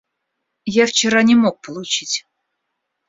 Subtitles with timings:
[0.77, 2.25] Я вчера не мог получить.